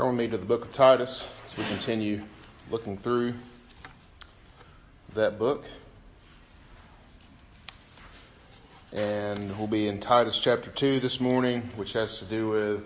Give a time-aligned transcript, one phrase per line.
[0.00, 1.22] Turn with me to the book of Titus
[1.52, 2.22] as we continue
[2.70, 3.34] looking through
[5.14, 5.60] that book.
[8.92, 12.84] And we'll be in Titus chapter 2 this morning, which has to do with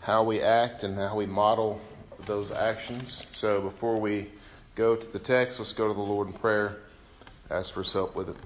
[0.00, 1.80] how we act and how we model
[2.26, 3.22] those actions.
[3.40, 4.28] So before we
[4.74, 6.78] go to the text, let's go to the Lord in prayer,
[7.48, 8.36] ask for his help with it.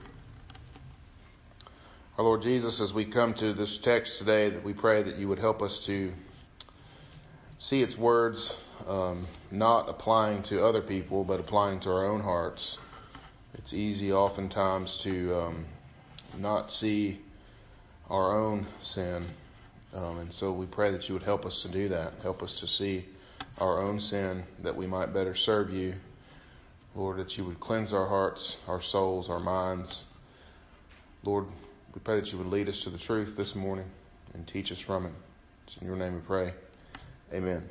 [2.18, 5.27] Our Lord Jesus, as we come to this text today, that we pray that you
[5.29, 6.12] would help us to
[7.69, 8.53] see its words
[8.87, 12.77] um, not applying to other people, but applying to our own hearts.
[13.55, 15.66] It's easy oftentimes to um,
[16.37, 17.21] not see
[18.11, 19.29] our own sin.
[19.95, 22.15] Um, and so we pray that you would help us to do that.
[22.23, 23.07] Help us to see
[23.59, 25.95] our own sin that we might better serve you.
[26.95, 30.05] Lord, that you would cleanse our hearts, our souls, our minds.
[31.23, 31.46] Lord,
[31.95, 33.87] we pray that you would lead us to the truth this morning
[34.33, 35.12] and teach us from it.
[35.66, 36.52] It's in your name we pray.
[37.34, 37.65] Amen.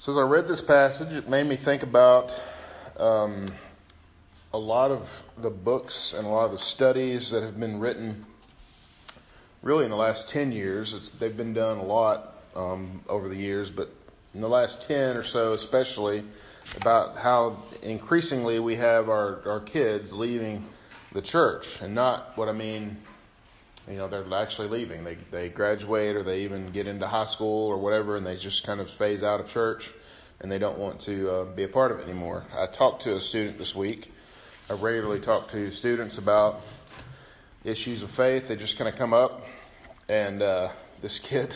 [0.00, 2.30] So as I read this passage, it made me think about
[2.98, 3.54] um,
[4.54, 5.02] a lot of
[5.42, 8.24] the books and a lot of the studies that have been written
[9.62, 10.94] really in the last 10 years.
[10.96, 13.90] It's, they've been done a lot um, over the years, but
[14.32, 16.24] in the last 10 or so especially,
[16.80, 20.64] about how increasingly we have our, our kids leaving
[21.12, 21.66] the church.
[21.82, 22.96] And not what I mean
[23.88, 25.04] you know, they're actually leaving.
[25.04, 28.64] They they graduate or they even get into high school or whatever, and they just
[28.66, 29.82] kind of phase out of church,
[30.40, 32.44] and they don't want to uh, be a part of it anymore.
[32.52, 34.06] I talked to a student this week.
[34.68, 36.62] I regularly talk to students about
[37.64, 38.44] issues of faith.
[38.48, 39.42] They just kind of come up,
[40.08, 41.54] and uh, this kid.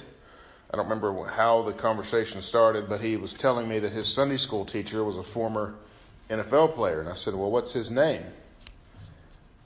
[0.72, 4.36] I don't remember how the conversation started, but he was telling me that his Sunday
[4.36, 5.74] school teacher was a former
[6.30, 7.00] NFL player.
[7.00, 8.22] And I said, Well, what's his name?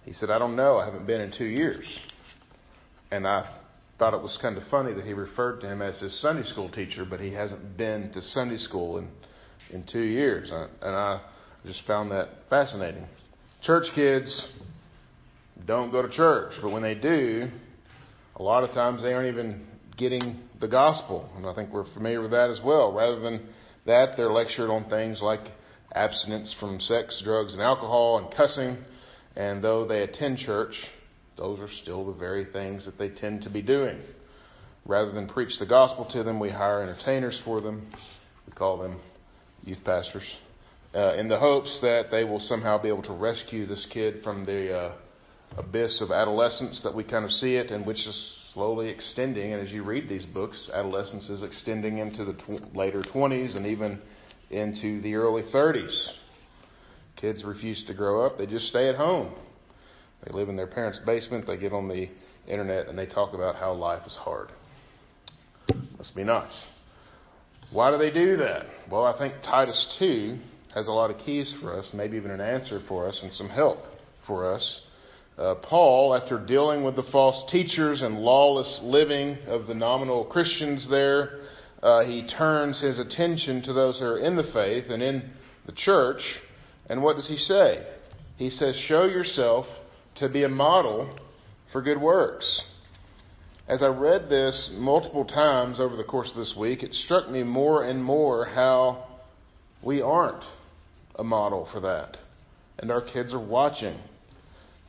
[0.07, 0.79] He said, I don't know.
[0.79, 1.85] I haven't been in two years.
[3.11, 3.49] And I
[3.99, 6.69] thought it was kind of funny that he referred to him as his Sunday school
[6.71, 9.09] teacher, but he hasn't been to Sunday school in,
[9.71, 10.51] in two years.
[10.51, 11.21] And I
[11.65, 13.07] just found that fascinating.
[13.63, 14.43] Church kids
[15.67, 17.49] don't go to church, but when they do,
[18.37, 19.65] a lot of times they aren't even
[19.97, 21.31] getting the gospel.
[21.37, 22.93] And I think we're familiar with that as well.
[22.93, 23.49] Rather than
[23.87, 25.41] that, they're lectured on things like
[25.95, 28.79] abstinence from sex, drugs, and alcohol and cussing.
[29.37, 30.75] And though they attend church,
[31.37, 34.01] those are still the very things that they tend to be doing.
[34.87, 37.91] Rather than preach the gospel to them, we hire entertainers for them.
[38.47, 39.01] We call them
[39.65, 40.25] youth pastors.
[40.95, 44.45] Uh, in the hopes that they will somehow be able to rescue this kid from
[44.45, 44.93] the uh,
[45.57, 49.53] abyss of adolescence that we kind of see it, and which is slowly extending.
[49.53, 53.67] And as you read these books, adolescence is extending into the tw- later 20s and
[53.67, 54.01] even
[54.51, 56.09] into the early 30s.
[57.17, 59.35] Kids refuse to grow up, they just stay at home.
[60.25, 62.09] They live in their parents' basement, they get on the
[62.47, 64.51] internet, and they talk about how life is hard.
[65.99, 66.53] Must be nice.
[67.71, 68.67] Why do they do that?
[68.91, 70.39] Well, I think Titus 2
[70.75, 73.49] has a lot of keys for us, maybe even an answer for us and some
[73.49, 73.79] help
[74.27, 74.81] for us.
[75.37, 80.87] Uh, Paul, after dealing with the false teachers and lawless living of the nominal Christians
[80.89, 81.41] there,
[81.83, 85.31] uh, he turns his attention to those who are in the faith and in
[85.67, 86.23] the church.
[86.89, 87.85] And what does he say?
[88.37, 89.67] He says, Show yourself
[90.17, 91.17] to be a model
[91.73, 92.61] for good works.
[93.67, 97.43] As I read this multiple times over the course of this week, it struck me
[97.43, 99.07] more and more how
[99.83, 100.45] we aren't
[101.17, 102.17] a model for that.
[102.79, 103.99] And our kids are watching.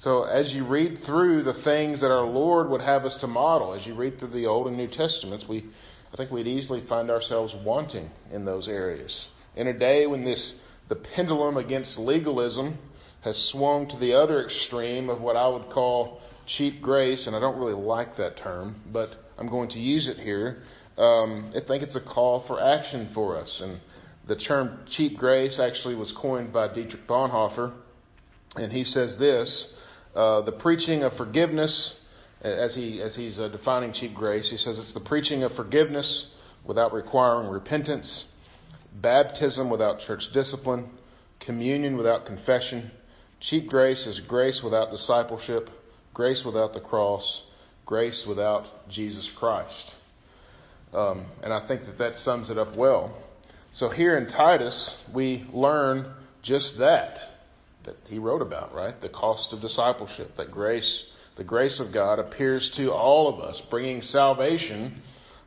[0.02, 3.74] So as you read through the things that our Lord would have us to model,
[3.74, 5.66] as you read through the Old and New Testaments, we
[6.16, 9.14] I think we'd easily find ourselves wanting in those areas.
[9.58, 10.54] In a day when this
[10.88, 12.78] the pendulum against legalism
[13.26, 17.40] has swung to the other extreme of what I would call cheap grace, and I
[17.40, 19.10] don't really like that term, but
[19.40, 20.62] I'm going to use it here.
[20.96, 23.62] Um, I think it's a call for action for us.
[23.64, 23.82] And
[24.28, 27.74] the term cheap grace actually was coined by Dietrich Bonhoeffer,
[28.56, 29.74] and he says this
[30.16, 31.96] uh, the preaching of forgiveness,
[32.42, 36.28] as, he, as he's uh, defining cheap grace, he says it's the preaching of forgiveness
[36.64, 38.26] without requiring repentance,
[39.02, 40.90] baptism without church discipline,
[41.40, 42.92] communion without confession
[43.50, 45.70] Cheap grace is grace without discipleship,
[46.16, 47.44] grace without the cross,
[47.86, 49.92] grace without Jesus Christ.
[50.92, 53.16] Um, and I think that that sums it up well.
[53.76, 56.12] So here in Titus, we learn
[56.42, 57.18] just that,
[57.86, 59.00] that he wrote about, right?
[59.00, 61.04] The cost of discipleship, that grace,
[61.38, 65.04] the grace of God appears to all of us, bringing salvation.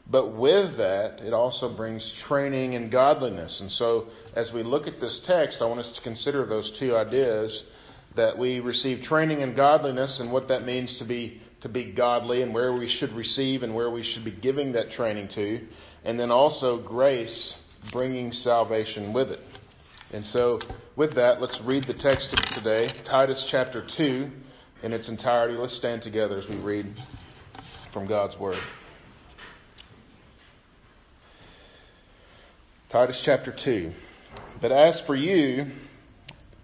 [0.09, 3.59] But with that, it also brings training in godliness.
[3.61, 4.07] And so,
[4.37, 7.65] as we look at this text, I want us to consider those two ideas
[8.19, 12.43] that we receive training in godliness and what that means to be to be godly
[12.43, 15.67] and where we should receive and where we should be giving that training to.
[16.05, 17.55] And then also grace
[17.93, 19.41] bringing salvation with it.
[20.13, 20.61] And so,
[20.97, 24.31] with that, let's read the text of today, Titus chapter 2,
[24.83, 25.55] in its entirety.
[25.55, 26.95] Let's stand together as we read
[27.93, 28.59] from God's Word.
[32.91, 33.93] Titus chapter 2.
[34.63, 35.73] But as for you,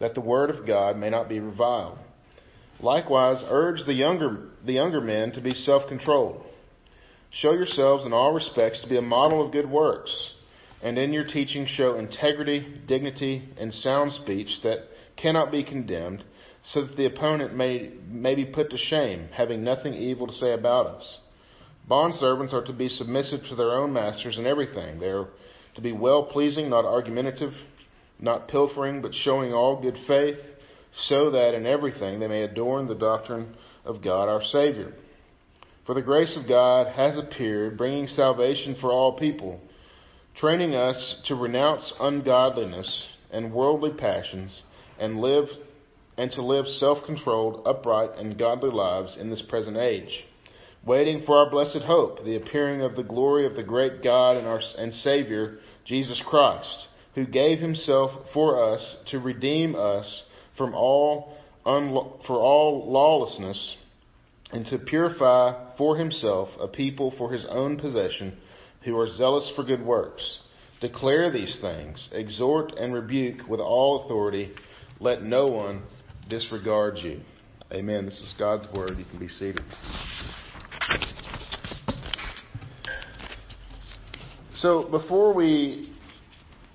[0.00, 1.98] that the word of God may not be reviled.
[2.80, 6.44] Likewise, urge the younger, the younger men to be self controlled.
[7.30, 10.32] Show yourselves in all respects to be a model of good works,
[10.82, 16.22] and in your teaching show integrity, dignity, and sound speech that cannot be condemned,
[16.72, 20.52] so that the opponent may, may be put to shame, having nothing evil to say
[20.52, 21.18] about us.
[21.90, 25.00] Bondservants are to be submissive to their own masters in everything.
[25.00, 25.28] They are
[25.74, 27.54] to be well pleasing, not argumentative,
[28.20, 30.38] not pilfering, but showing all good faith,
[31.08, 33.54] so that in everything they may adorn the doctrine
[33.84, 34.94] of God our Savior.
[35.86, 39.60] For the grace of God has appeared, bringing salvation for all people,
[40.36, 44.62] training us to renounce ungodliness and worldly passions,
[44.98, 45.46] and live
[46.16, 50.24] and to live self-controlled, upright, and godly lives in this present age,
[50.84, 54.46] waiting for our blessed hope, the appearing of the glory of the great God and
[54.46, 60.22] our and Savior Jesus Christ, who gave himself for us to redeem us
[60.56, 61.34] from all
[61.64, 63.76] for all lawlessness
[64.52, 68.36] and to purify for himself a people for his own possession
[68.84, 70.38] who are zealous for good works.
[70.80, 74.54] Declare these things, exhort and rebuke with all authority.
[75.00, 75.82] Let no one
[76.28, 77.20] disregard you.
[77.72, 78.06] Amen.
[78.06, 78.96] This is God's word.
[78.96, 79.62] You can be seated.
[84.56, 85.92] So before we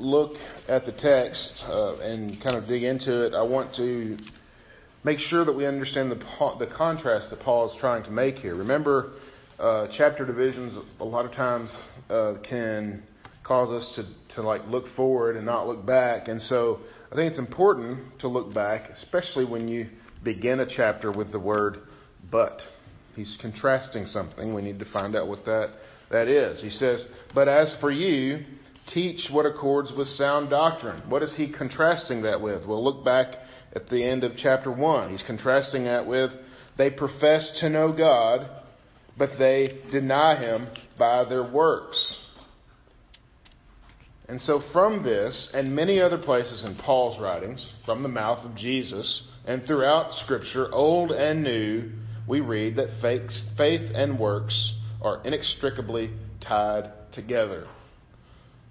[0.04, 0.34] look
[0.68, 4.18] at the text uh, and kind of dig into it, I want to
[5.04, 6.16] make sure that we understand the
[6.60, 8.56] the contrast that Paul is trying to make here.
[8.56, 9.14] Remember,
[9.58, 11.76] uh, chapter divisions a lot of times
[12.10, 13.04] uh, can
[13.44, 16.80] cause us to to like look forward and not look back, and so
[17.12, 19.90] I think it's important to look back, especially when you
[20.24, 21.80] begin a chapter with the word
[22.30, 22.62] "but."
[23.16, 24.56] He's contrasting something.
[24.56, 25.76] We need to find out what that
[26.10, 26.62] that is.
[26.62, 27.06] He says,
[27.36, 28.44] But as for you,
[28.88, 31.10] teach what accords with sound doctrine.
[31.10, 32.66] What is he contrasting that with?
[32.66, 33.36] We'll look back
[33.76, 35.12] at the end of chapter 1.
[35.12, 36.32] He's contrasting that with,
[36.78, 38.50] They profess to know God,
[39.18, 42.16] but they deny him by their works.
[44.28, 48.56] And so, from this and many other places in Paul's writings, from the mouth of
[48.56, 51.92] Jesus, and throughout Scripture, old and new,
[52.28, 57.68] we read that faith and works are inextricably tied together.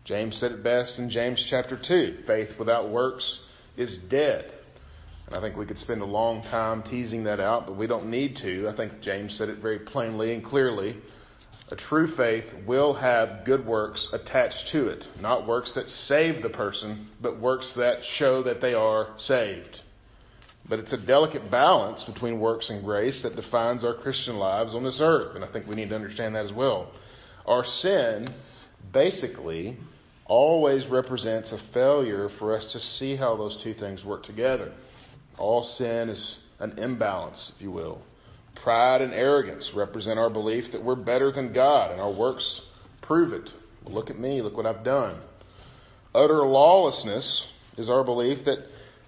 [0.05, 3.39] James said it best in James chapter 2 faith without works
[3.77, 4.51] is dead.
[5.27, 8.11] And I think we could spend a long time teasing that out, but we don't
[8.11, 8.69] need to.
[8.69, 10.97] I think James said it very plainly and clearly.
[11.71, 15.07] A true faith will have good works attached to it.
[15.21, 19.81] Not works that save the person, but works that show that they are saved.
[20.69, 24.85] But it's a delicate balance between works and grace that defines our Christian lives on
[24.85, 25.35] this earth.
[25.35, 26.93] And I think we need to understand that as well.
[27.47, 28.29] Our sin
[28.93, 29.79] basically
[30.27, 34.73] always represents a failure for us to see how those two things work together.
[35.39, 38.03] All sin is an imbalance, if you will.
[38.63, 42.61] Pride and arrogance represent our belief that we're better than God, and our works
[43.03, 43.49] prove it.
[43.85, 45.21] Look at me, look what I've done.
[46.15, 47.43] Utter lawlessness
[47.77, 48.59] is our belief that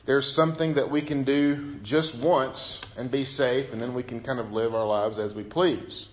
[0.07, 4.23] there's something that we can do just once and be safe, and then we can
[4.23, 6.09] kind of live our lives as we please.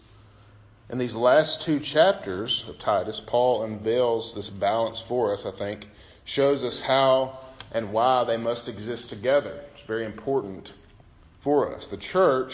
[0.91, 5.85] In these last two chapters of Titus, Paul unveils this balance for us, I think,
[6.25, 7.39] shows us how
[7.71, 9.63] and why they must exist together.
[9.73, 10.69] It's very important
[11.45, 11.87] for us.
[11.89, 12.51] The church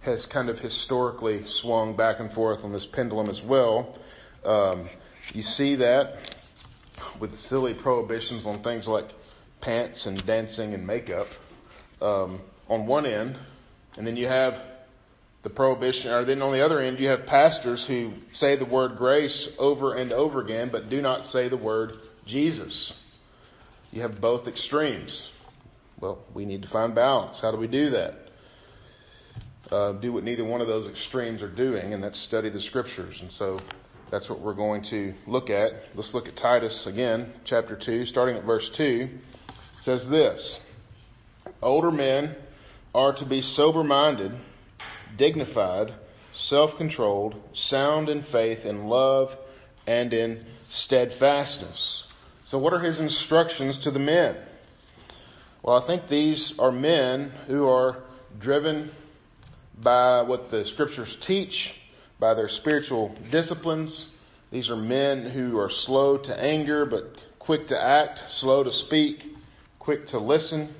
[0.00, 3.96] has kind of historically swung back and forth on this pendulum as well.
[4.44, 4.90] Um,
[5.32, 6.14] you see that
[7.20, 9.06] with silly prohibitions on things like
[9.60, 11.28] pants and dancing and makeup
[12.00, 13.38] um, on one end,
[13.96, 14.71] and then you have
[15.42, 18.96] the prohibition, or then on the other end, you have pastors who say the word
[18.96, 21.92] grace over and over again, but do not say the word
[22.26, 22.92] Jesus.
[23.90, 25.30] You have both extremes.
[26.00, 27.38] Well, we need to find balance.
[27.40, 28.22] How do we do that?
[29.72, 33.16] uh, do what neither one of those extremes are doing, and that's study the scriptures.
[33.20, 33.58] And so
[34.10, 35.70] that's what we're going to look at.
[35.94, 39.08] Let's look at Titus again, chapter 2, starting at verse 2.
[39.08, 40.58] It says this
[41.62, 42.36] Older men
[42.94, 44.32] are to be sober minded,
[45.16, 45.94] dignified,
[46.48, 47.34] self controlled,
[47.68, 49.28] sound in faith, in love,
[49.86, 50.44] and in
[50.84, 52.04] steadfastness.
[52.48, 54.36] So, what are his instructions to the men?
[55.62, 58.02] Well, I think these are men who are
[58.40, 58.90] driven
[59.82, 61.70] by what the scriptures teach
[62.18, 64.06] by their spiritual disciplines.
[64.50, 67.04] These are men who are slow to anger, but
[67.38, 69.18] quick to act, slow to speak,
[69.78, 70.74] quick to listen.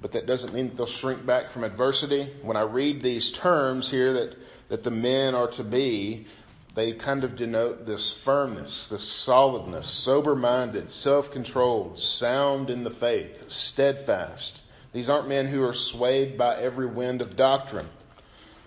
[0.00, 2.32] But that doesn't mean that they'll shrink back from adversity.
[2.42, 4.36] When I read these terms here that,
[4.70, 6.26] that the men are to be,
[6.74, 12.96] they kind of denote this firmness, this solidness, sober minded, self controlled, sound in the
[12.98, 13.32] faith,
[13.72, 14.60] steadfast.
[14.92, 17.88] These aren't men who are swayed by every wind of doctrine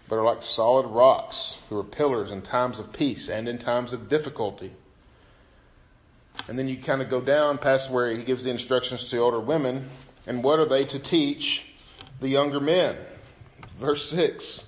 [0.10, 3.94] but are like solid rocks who are pillars in times of peace and in times
[3.94, 4.72] of difficulty.
[6.48, 9.40] And then you kind of go down past where he gives the instructions to older
[9.40, 9.90] women.
[10.26, 11.62] And what are they to teach
[12.22, 12.98] the younger men?
[13.80, 14.62] Verse 6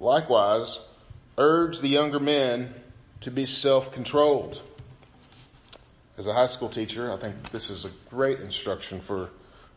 [0.00, 0.78] Likewise,
[1.36, 2.74] urge the younger men
[3.22, 4.60] to be self controlled.
[6.18, 9.30] As a high school teacher, I think this is a great instruction for,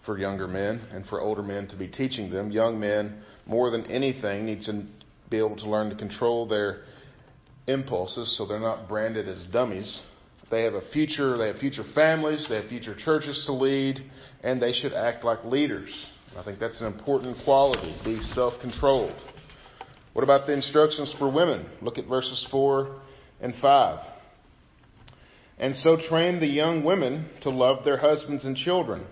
[0.06, 2.52] for younger men and for older men to be teaching them.
[2.52, 4.86] Young men more than anything, need to
[5.30, 6.84] be able to learn to control their
[7.68, 10.00] impulses so they're not branded as dummies.
[10.54, 14.04] They have a future, they have future families, they have future churches to lead,
[14.44, 15.90] and they should act like leaders.
[16.38, 19.16] I think that's an important quality, be self controlled.
[20.14, 21.66] What about the instructions for women?
[21.82, 23.02] Look at verses 4
[23.42, 24.00] and 5.
[25.58, 29.08] And so train the young women to love their husbands and children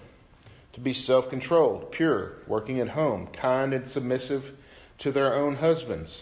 [0.74, 4.44] to be self controlled, pure, working at home, kind and submissive
[5.00, 6.16] to their own husbands,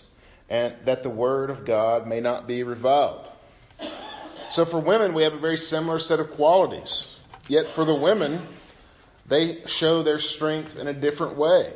[0.48, 3.26] and that the word of God may not be reviled.
[4.53, 7.06] So for women, we have a very similar set of qualities.
[7.48, 8.48] Yet for the women,
[9.29, 11.74] they show their strength in a different way.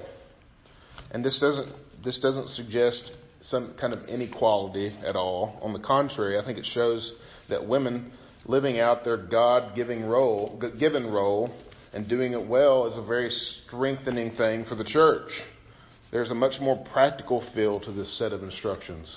[1.12, 1.72] And this doesn't,
[2.04, 3.12] this doesn't suggest
[3.42, 5.60] some kind of inequality at all.
[5.62, 7.14] On the contrary, I think it shows
[7.50, 8.12] that women
[8.46, 11.54] living out their God-given role, given role
[11.94, 13.30] and doing it well is a very
[13.68, 15.30] strengthening thing for the church.
[16.12, 19.08] There's a much more practical feel to this set of instructions.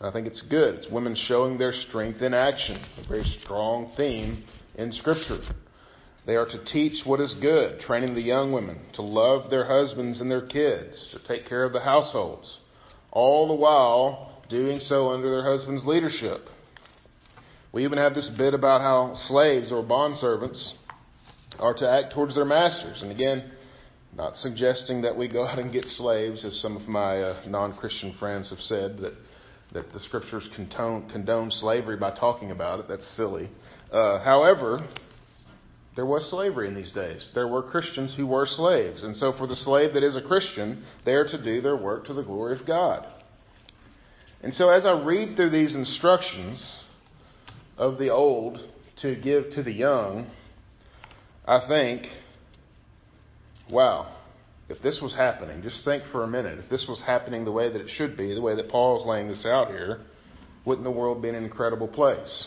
[0.00, 0.76] I think it's good.
[0.76, 4.44] It's women showing their strength in action, a very strong theme
[4.76, 5.40] in Scripture.
[6.24, 10.20] They are to teach what is good, training the young women to love their husbands
[10.20, 12.58] and their kids, to take care of the households,
[13.10, 16.42] all the while doing so under their husband's leadership.
[17.72, 20.74] We even have this bit about how slaves or bondservants
[21.58, 23.02] are to act towards their masters.
[23.02, 23.50] And again,
[24.16, 28.14] not suggesting that we go out and get slaves, as some of my uh, non-Christian
[28.18, 29.14] friends have said that
[29.72, 32.88] that the scriptures condone, condone slavery by talking about it.
[32.88, 33.50] That's silly.
[33.92, 34.86] Uh, however,
[35.96, 37.28] there was slavery in these days.
[37.34, 40.84] There were Christians who were slaves, and so for the slave that is a Christian,
[41.04, 43.06] they are to do their work to the glory of God.
[44.42, 46.64] And so, as I read through these instructions
[47.76, 48.60] of the old
[49.02, 50.30] to give to the young,
[51.46, 52.06] I think,
[53.68, 54.14] wow,
[54.68, 57.72] if this was happening, just think for a minute, if this was happening the way
[57.72, 60.00] that it should be, the way that Paul is laying this out here,
[60.64, 62.46] wouldn't the world be an incredible place?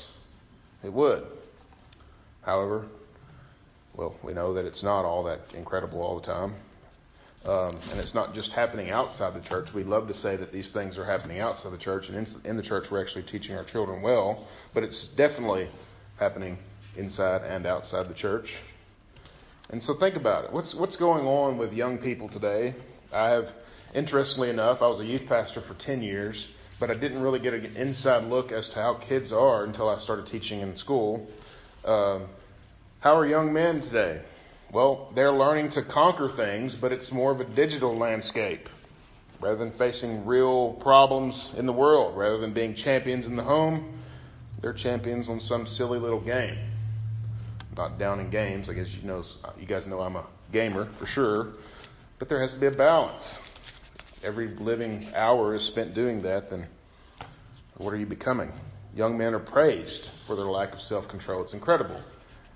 [0.83, 1.23] It would.
[2.43, 2.87] However,
[3.95, 6.55] well, we know that it's not all that incredible all the time.
[7.43, 9.69] Um, and it's not just happening outside the church.
[9.73, 12.57] We'd love to say that these things are happening outside the church, and in, in
[12.57, 15.67] the church we're actually teaching our children well, but it's definitely
[16.19, 16.59] happening
[16.95, 18.45] inside and outside the church.
[19.71, 20.53] And so think about it.
[20.53, 22.75] What's, what's going on with young people today?
[23.13, 23.45] I have,
[23.95, 26.45] interestingly enough, I was a youth pastor for 10 years,
[26.77, 30.01] but I didn't really get an inside look as to how kids are until I
[30.03, 31.25] started teaching in school.
[31.85, 32.27] Um,
[32.99, 34.21] how are young men today?
[34.73, 38.67] Well, they're learning to conquer things, but it's more of a digital landscape.
[39.41, 44.01] Rather than facing real problems in the world, rather than being champions in the home,
[44.61, 46.70] they're champions on some silly little game
[47.75, 48.69] not down in games.
[48.69, 49.23] I guess you know,
[49.59, 51.53] you guys know I'm a gamer for sure,
[52.19, 53.23] but there has to be a balance.
[54.23, 56.67] Every living hour is spent doing that, then
[57.77, 58.51] what are you becoming?
[58.93, 61.43] Young men are praised for their lack of self-control.
[61.43, 62.03] It's incredible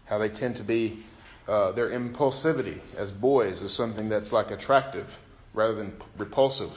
[0.05, 1.03] how they tend to be.
[1.47, 5.07] Uh, their impulsivity as boys is something that's like attractive
[5.53, 6.71] rather than repulsive.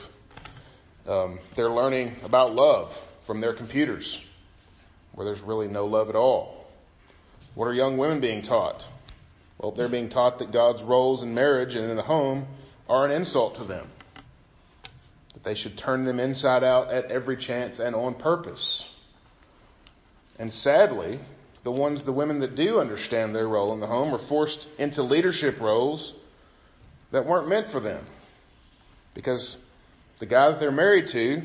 [1.06, 2.92] Um, they're learning about love
[3.26, 4.18] from their computers,
[5.14, 6.57] where there's really no love at all.
[7.54, 8.80] What are young women being taught?
[9.58, 12.46] Well, they're being taught that God's roles in marriage and in the home
[12.88, 13.88] are an insult to them.
[15.34, 18.84] That They should turn them inside out at every chance and on purpose.
[20.38, 21.20] And sadly,
[21.64, 25.02] the ones, the women that do understand their role in the home are forced into
[25.02, 26.14] leadership roles
[27.12, 28.06] that weren't meant for them.
[29.14, 29.56] Because
[30.20, 31.42] the guy that they're married to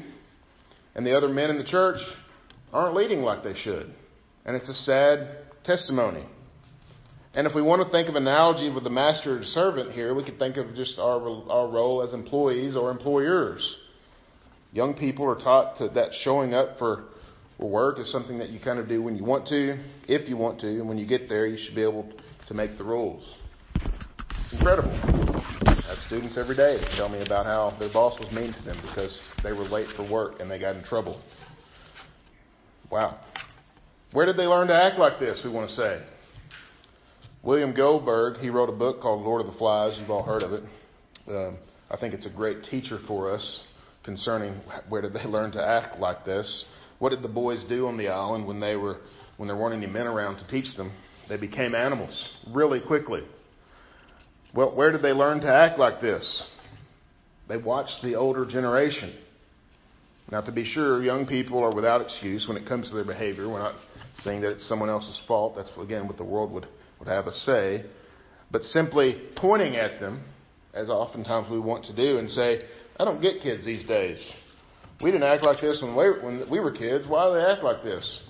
[0.96, 1.98] and the other men in the church
[2.72, 3.94] aren't leading like they should.
[4.46, 6.26] And it's a sad testimony.
[7.36, 10.24] And if we want to think of analogy with the master and servant here, we
[10.24, 13.68] could think of just our, our role as employees or employers.
[14.72, 17.06] Young people are taught to, that showing up for,
[17.58, 20.60] work is something that you kind of do when you want to, if you want
[20.60, 22.12] to, and when you get there, you should be able
[22.48, 23.28] to make the rules.
[23.76, 24.92] It's incredible.
[24.92, 28.62] I have students every day that tell me about how their boss was mean to
[28.64, 31.22] them because they were late for work and they got in trouble.
[32.92, 33.20] Wow.
[34.14, 36.04] Where did they learn to act like this, we want to say?
[37.42, 39.98] William Goldberg, he wrote a book called Lord of the Flies.
[40.00, 40.64] You've all heard of it.
[41.28, 41.58] Um,
[41.90, 43.64] I think it's a great teacher for us
[44.04, 46.66] concerning where did they learn to act like this.
[47.00, 49.00] What did the boys do on the island when they were
[49.38, 50.94] when there weren't any men around to teach them?
[51.28, 53.24] They became animals really quickly.
[54.54, 56.44] Well, where did they learn to act like this?
[57.50, 59.16] They watched the older generation.
[60.32, 63.50] Now, to be sure, young people are without excuse when it comes to their behavior.
[63.50, 63.76] We're not
[64.24, 65.56] saying that it's someone else's fault.
[65.56, 66.68] That's, again, what the world would
[67.04, 67.86] would have a say,
[68.52, 70.24] but simply pointing at them,
[70.74, 72.62] as oftentimes we want to do, and say,
[72.98, 74.20] I don't get kids these days.
[75.02, 77.06] We didn't act like this when we, when we were kids.
[77.08, 78.22] Why do they act like this?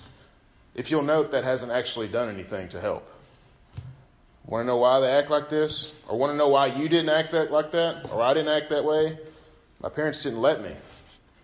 [0.74, 3.04] If you'll note, that hasn't actually done anything to help.
[4.46, 5.86] Want to know why they act like this?
[6.08, 8.08] Or want to know why you didn't act that, like that?
[8.10, 9.18] Or I didn't act that way?
[9.80, 10.74] My parents didn't let me.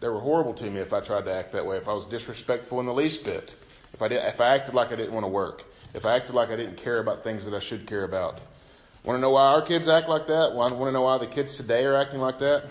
[0.00, 2.07] They were horrible to me if I tried to act that way, if I was
[2.11, 3.50] disrespectful in the least bit,
[3.92, 5.62] if I, did, if I acted like I didn't want to work
[5.95, 8.40] if I acted like I didn't care about things that I should care about.
[9.04, 10.52] Want to know why our kids act like that?
[10.54, 12.64] Want to know why the kids today are acting like that?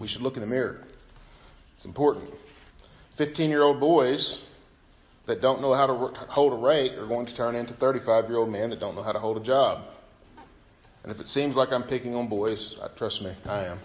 [0.00, 0.84] We should look in the mirror.
[1.76, 2.30] It's important.
[3.18, 4.38] 15 year old boys
[5.26, 5.94] that don't know how to
[6.28, 9.02] hold a rake are going to turn into 35 year old men that don't know
[9.02, 9.84] how to hold a job.
[11.04, 13.78] And if it seems like I'm picking on boys, trust me, I am.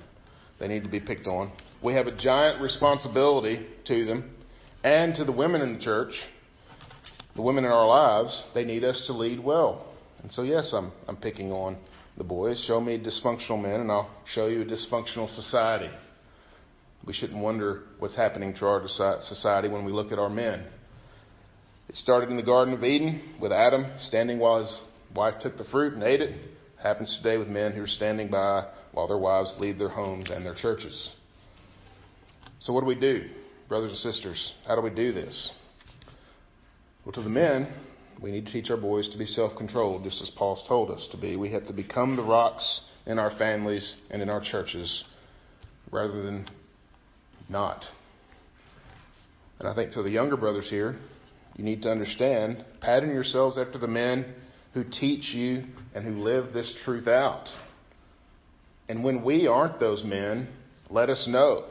[0.60, 1.52] They need to be picked on.
[1.84, 4.36] We have a giant responsibility to them
[4.84, 6.14] and to the women in the church
[7.36, 9.88] the women in our lives, they need us to lead well.
[10.22, 11.78] And so, yes, I'm, I'm picking on
[12.18, 12.64] the boys.
[12.68, 15.90] Show me dysfunctional men, and I'll show you a dysfunctional society.
[17.06, 20.64] We shouldn't wonder what's happening to our society when we look at our men.
[21.90, 24.78] It started in the Garden of Eden with Adam standing while his
[25.14, 26.30] wife took the fruit and ate it.
[26.30, 26.40] it
[26.82, 30.46] happens today with men who are standing by while their wives leave their homes and
[30.46, 31.10] their churches.
[32.64, 33.30] So, what do we do,
[33.68, 34.54] brothers and sisters?
[34.66, 35.52] How do we do this?
[37.04, 37.68] Well, to the men,
[38.22, 41.06] we need to teach our boys to be self controlled, just as Paul's told us
[41.12, 41.36] to be.
[41.36, 45.04] We have to become the rocks in our families and in our churches
[45.92, 46.48] rather than
[47.50, 47.84] not.
[49.60, 50.96] And I think to the younger brothers here,
[51.58, 54.34] you need to understand pattern yourselves after the men
[54.74, 57.50] who teach you and who live this truth out.
[58.88, 60.48] And when we aren't those men,
[60.90, 61.66] let us know.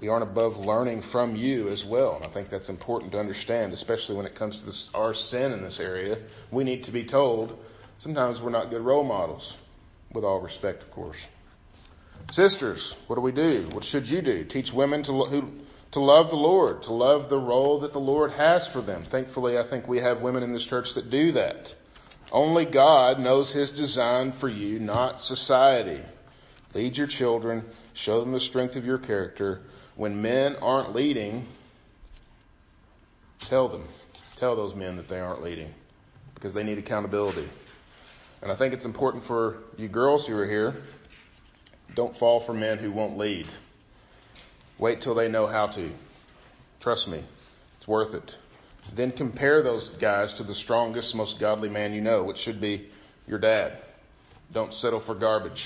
[0.00, 2.16] We aren't above learning from you as well.
[2.16, 5.52] And I think that's important to understand, especially when it comes to this, our sin
[5.52, 6.16] in this area.
[6.50, 7.58] We need to be told
[8.02, 9.52] sometimes we're not good role models,
[10.12, 11.16] with all respect, of course.
[12.32, 13.68] Sisters, what do we do?
[13.72, 14.44] What should you do?
[14.44, 15.42] Teach women to, who,
[15.92, 19.04] to love the Lord, to love the role that the Lord has for them.
[19.10, 21.66] Thankfully, I think we have women in this church that do that.
[22.32, 26.02] Only God knows His design for you, not society.
[26.74, 27.64] Lead your children,
[28.04, 29.60] show them the strength of your character,
[29.96, 31.46] when men aren't leading,
[33.48, 33.86] tell them.
[34.38, 35.72] Tell those men that they aren't leading
[36.34, 37.48] because they need accountability.
[38.42, 40.82] And I think it's important for you girls who are here
[41.94, 43.46] don't fall for men who won't lead.
[44.78, 45.92] Wait till they know how to.
[46.80, 47.24] Trust me,
[47.78, 48.30] it's worth it.
[48.96, 52.88] Then compare those guys to the strongest, most godly man you know, which should be
[53.26, 53.78] your dad.
[54.52, 55.62] Don't settle for garbage.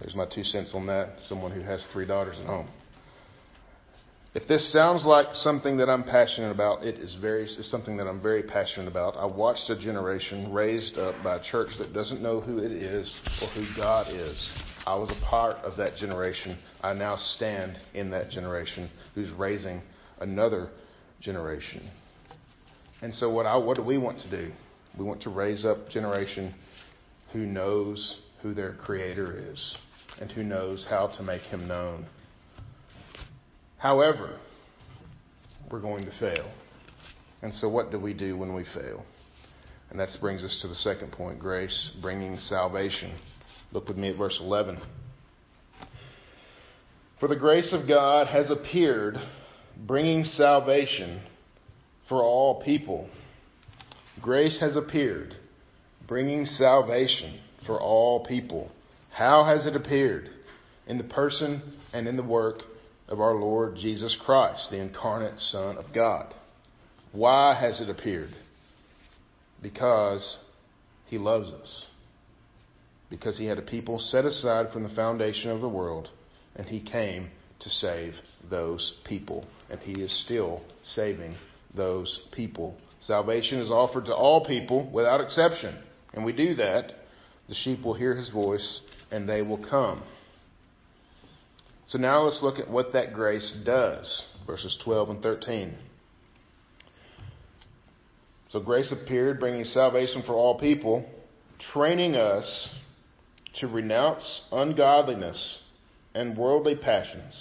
[0.00, 1.16] There's my two cents on that.
[1.28, 2.68] Someone who has three daughters at home.
[4.36, 8.06] If this sounds like something that I'm passionate about, it is very it's something that
[8.06, 9.16] I'm very passionate about.
[9.16, 13.10] I watched a generation raised up by a church that doesn't know who it is
[13.40, 14.52] or who God is.
[14.86, 16.58] I was a part of that generation.
[16.82, 19.80] I now stand in that generation who's raising
[20.20, 20.68] another
[21.22, 21.90] generation.
[23.00, 24.52] And so what I what do we want to do?
[24.98, 26.54] We want to raise up generation
[27.32, 29.76] who knows who their creator is
[30.20, 32.06] and who knows how to make him known.
[33.78, 34.38] However,
[35.70, 36.50] we're going to fail.
[37.42, 39.04] And so, what do we do when we fail?
[39.90, 43.18] And that brings us to the second point grace bringing salvation.
[43.72, 44.78] Look with me at verse 11.
[47.20, 49.16] For the grace of God has appeared,
[49.86, 51.22] bringing salvation
[52.08, 53.08] for all people.
[54.20, 55.36] Grace has appeared,
[56.06, 58.70] bringing salvation for all people.
[59.10, 60.30] How has it appeared?
[60.86, 62.62] In the person and in the work
[63.08, 66.34] of our Lord Jesus Christ, the incarnate Son of God.
[67.12, 68.34] Why has it appeared?
[69.62, 70.38] Because
[71.06, 71.86] he loves us.
[73.08, 76.08] Because he had a people set aside from the foundation of the world,
[76.56, 77.28] and he came
[77.60, 78.14] to save
[78.50, 79.44] those people.
[79.70, 80.62] And he is still
[80.94, 81.36] saving
[81.74, 82.76] those people.
[83.06, 85.76] Salvation is offered to all people without exception.
[86.12, 86.92] And we do that.
[87.48, 88.80] The sheep will hear his voice
[89.10, 90.02] and they will come.
[91.88, 94.24] So now let's look at what that grace does.
[94.46, 95.74] Verses 12 and 13.
[98.52, 101.04] So grace appeared, bringing salvation for all people,
[101.72, 102.68] training us
[103.60, 105.58] to renounce ungodliness
[106.14, 107.34] and worldly passions,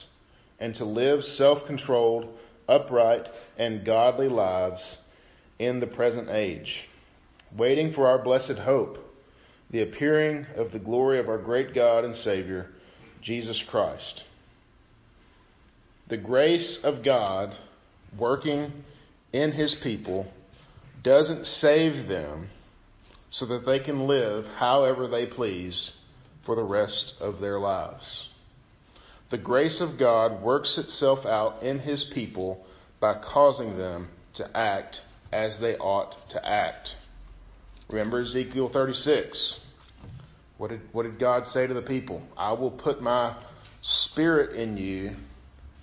[0.59, 2.27] and to live self controlled,
[2.67, 4.81] upright, and godly lives
[5.59, 6.83] in the present age,
[7.55, 8.97] waiting for our blessed hope,
[9.71, 12.69] the appearing of the glory of our great God and Savior,
[13.21, 14.21] Jesus Christ.
[16.07, 17.55] The grace of God
[18.17, 18.71] working
[19.33, 20.27] in His people
[21.03, 22.49] doesn't save them
[23.31, 25.91] so that they can live however they please
[26.45, 28.27] for the rest of their lives.
[29.31, 32.65] The grace of God works itself out in His people
[32.99, 34.97] by causing them to act
[35.31, 36.89] as they ought to act.
[37.89, 39.59] Remember Ezekiel 36.
[40.57, 42.21] What did, what did God say to the people?
[42.37, 43.35] I will put my
[44.11, 45.15] spirit in you,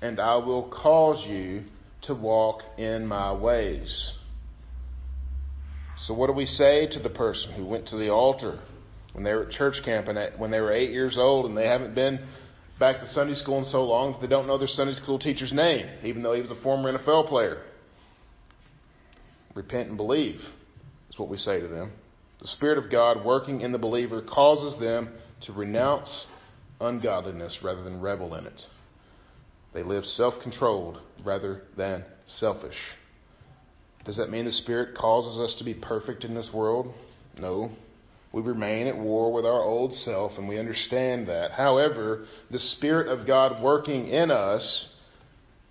[0.01, 1.65] and I will cause you
[2.03, 4.11] to walk in my ways.
[6.07, 8.59] So, what do we say to the person who went to the altar
[9.12, 11.69] when they were at church camp and when they were eight years old and they
[11.69, 12.19] haven't been
[12.81, 15.53] back to Sunday school in so long that they don't know their Sunday school teacher's
[15.53, 17.62] name, even though he was a former NFL player?
[19.55, 20.41] Repent and believe
[21.12, 21.92] is what we say to them.
[22.40, 25.11] The Spirit of God working in the believer causes them
[25.42, 26.27] to renounce
[26.81, 28.61] ungodliness rather than revel in it.
[29.75, 32.05] They live self controlled rather than
[32.38, 32.77] selfish.
[34.05, 36.92] Does that mean the Spirit causes us to be perfect in this world?
[37.38, 37.70] No.
[38.33, 41.53] We remain at war with our old self, and we understand that.
[41.53, 44.88] However, the Spirit of God working in us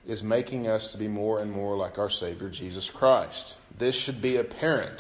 [0.06, 3.56] is making us to be more and more like our Savior, Jesus Christ.
[3.80, 5.00] This should be apparent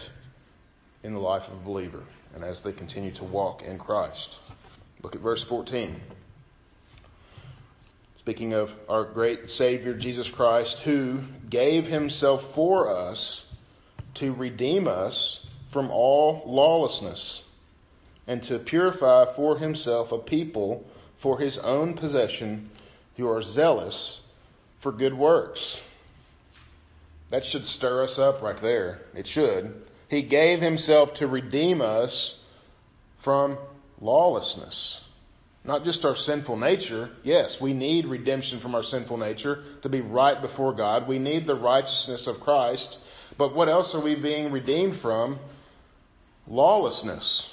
[1.04, 4.30] in the life of a believer and as they continue to walk in Christ.
[5.04, 6.00] Look at verse 14.
[8.20, 13.42] Speaking of our great Savior Jesus Christ, who gave himself for us
[14.16, 15.40] to redeem us
[15.74, 17.42] from all lawlessness
[18.28, 20.84] and to purify for himself a people
[21.24, 22.70] for his own possession
[23.18, 24.20] who are zealous
[24.84, 25.60] for good works.
[27.32, 29.02] That should stir us up right there.
[29.16, 29.82] It should.
[30.12, 32.36] He gave himself to redeem us
[33.24, 33.58] from
[34.02, 35.00] lawlessness.
[35.64, 37.12] Not just our sinful nature.
[37.24, 41.08] Yes, we need redemption from our sinful nature to be right before God.
[41.08, 42.98] We need the righteousness of Christ.
[43.38, 45.40] But what else are we being redeemed from?
[46.46, 47.46] Lawlessness.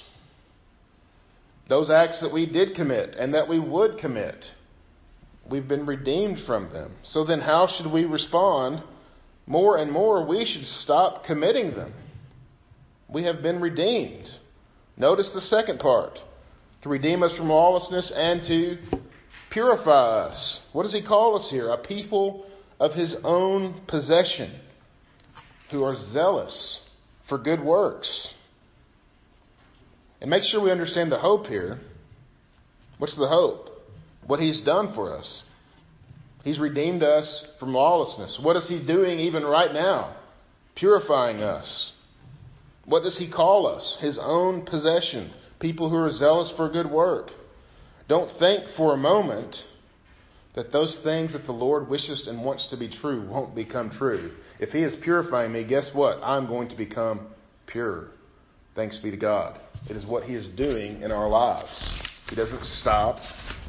[1.69, 4.35] Those acts that we did commit and that we would commit.
[5.49, 6.91] We've been redeemed from them.
[7.13, 8.83] So then, how should we respond?
[9.47, 11.93] More and more, we should stop committing them.
[13.11, 14.27] We have been redeemed.
[14.97, 16.19] Notice the second part
[16.83, 18.77] to redeem us from lawlessness and to
[19.49, 20.59] purify us.
[20.73, 21.69] What does he call us here?
[21.69, 22.45] A people
[22.79, 24.59] of his own possession
[25.71, 26.79] who are zealous
[27.27, 28.09] for good works.
[30.21, 31.79] And make sure we understand the hope here.
[32.97, 33.69] What's the hope?
[34.25, 35.43] What he's done for us.
[36.43, 38.39] He's redeemed us from lawlessness.
[38.41, 40.15] What is he doing even right now?
[40.75, 41.91] Purifying us.
[42.89, 43.97] What does he call us?
[44.01, 47.31] His own possession people who are zealous for good work.
[48.07, 49.55] Don't think for a moment
[50.55, 54.31] that those things that the Lord wishes and wants to be true won't become true.
[54.59, 56.23] If He is purifying me, guess what?
[56.23, 57.27] I'm going to become
[57.67, 58.07] pure.
[58.75, 59.59] Thanks be to God.
[59.89, 61.69] It is what He is doing in our lives.
[62.29, 63.17] He doesn't stop.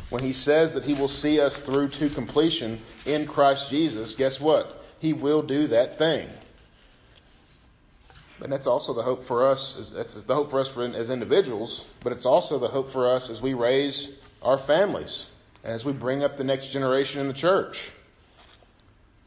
[0.09, 4.39] When He says that He will see us through to completion in Christ Jesus, guess
[4.41, 4.67] what?
[5.01, 6.31] He will do that thing.
[8.43, 9.91] And that's also the hope for us.
[9.95, 13.43] That's the hope for us as individuals, but it's also the hope for us as
[13.43, 15.27] we raise our families,
[15.63, 17.77] as we bring up the next generation in the church.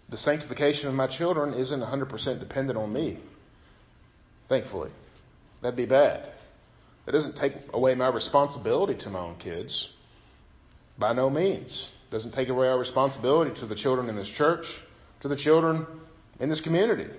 [0.10, 3.20] The sanctification of my children isn't 100% dependent on me.
[4.50, 4.92] Thankfully,
[5.62, 6.30] that'd be bad.
[7.06, 9.90] That doesn't take away my responsibility to my own kids.
[10.98, 11.88] By no means.
[12.10, 14.66] It doesn't take away our responsibility to the children in this church,
[15.22, 15.86] to the children
[16.40, 17.10] in this community.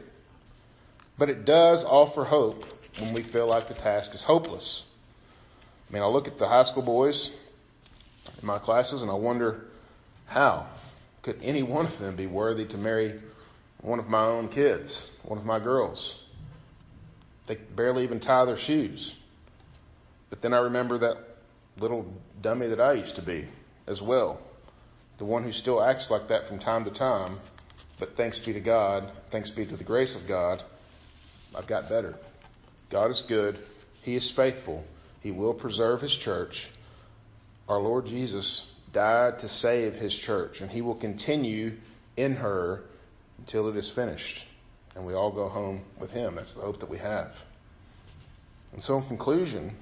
[1.18, 2.62] But it does offer hope
[2.98, 4.82] when we feel like the task is hopeless.
[5.88, 7.30] I mean, I look at the high school boys
[8.40, 9.66] in my classes and I wonder
[10.26, 10.68] how
[11.22, 13.20] could any one of them be worthy to marry
[13.80, 16.16] one of my own kids, one of my girls?
[17.46, 19.12] They barely even tie their shoes.
[20.30, 21.16] But then I remember that
[21.78, 22.06] little
[22.42, 23.48] dummy that I used to be
[23.86, 24.40] as well.
[25.18, 27.38] The one who still acts like that from time to time.
[28.00, 30.62] But thanks be to God, thanks be to the grace of God,
[31.56, 32.16] I've got better.
[32.90, 33.58] God is good.
[34.02, 34.84] He is faithful.
[35.20, 36.54] He will preserve His church.
[37.68, 38.62] Our Lord Jesus
[38.92, 41.76] died to save His church, and He will continue
[42.16, 42.82] in her
[43.38, 44.38] until it is finished.
[44.94, 46.36] And we all go home with Him.
[46.36, 47.32] That's the hope that we have.
[48.72, 49.76] And so, in conclusion,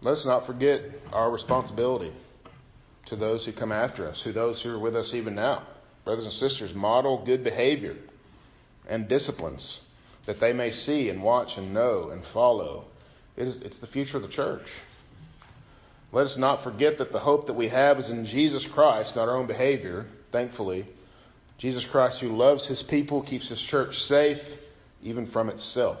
[0.00, 0.80] let's not forget
[1.12, 2.12] our responsibility
[3.06, 5.66] to those who come after us, to those who are with us even now.
[6.04, 7.96] Brothers and sisters, model good behavior
[8.88, 9.80] and disciplines
[10.26, 12.84] that they may see and watch and know and follow.
[13.36, 14.66] It is, it's the future of the church.
[16.12, 19.28] Let us not forget that the hope that we have is in Jesus Christ, not
[19.28, 20.86] our own behavior, thankfully.
[21.58, 24.38] Jesus Christ, who loves his people, keeps his church safe,
[25.02, 25.98] even from itself.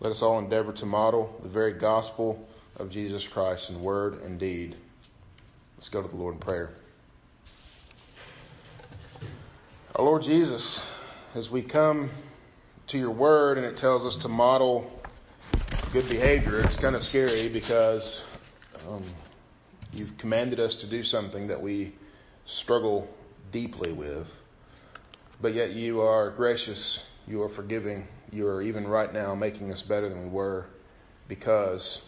[0.00, 4.38] Let us all endeavor to model the very gospel of Jesus Christ in word and
[4.38, 4.76] deed.
[5.76, 6.70] Let's go to the Lord in prayer.
[9.94, 10.80] Our Lord Jesus,
[11.34, 12.10] as we come
[12.88, 14.90] to your word and it tells us to model
[15.92, 18.22] good behavior, it's kind of scary because
[18.86, 19.14] um,
[19.92, 21.94] you've commanded us to do something that we
[22.62, 23.08] struggle
[23.52, 24.26] deeply with.
[25.40, 29.82] But yet you are gracious, you are forgiving, you are even right now making us
[29.82, 30.66] better than we were
[31.28, 32.00] because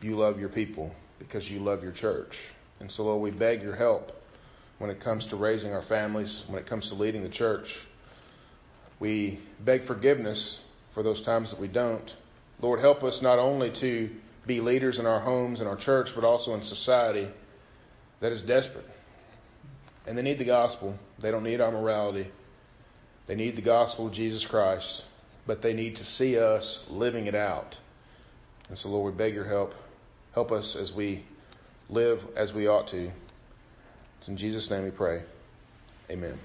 [0.00, 2.32] you love your people, because you love your church.
[2.80, 4.10] And so, Lord, we beg your help
[4.78, 7.66] when it comes to raising our families, when it comes to leading the church.
[9.02, 10.60] We beg forgiveness
[10.94, 12.08] for those times that we don't.
[12.60, 14.10] Lord, help us not only to
[14.46, 17.28] be leaders in our homes and our church, but also in society
[18.20, 18.86] that is desperate.
[20.06, 20.96] And they need the gospel.
[21.20, 22.30] They don't need our morality.
[23.26, 25.02] They need the gospel of Jesus Christ,
[25.48, 27.74] but they need to see us living it out.
[28.68, 29.72] And so, Lord, we beg your help.
[30.32, 31.24] Help us as we
[31.88, 33.10] live as we ought to.
[34.20, 35.24] It's in Jesus' name we pray.
[36.08, 36.38] Amen.